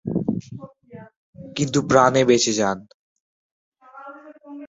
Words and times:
কিন্তু 1.55 1.79
প্রাণে 1.89 2.21
বেঁচে 2.25 2.53
যান। 2.53 2.77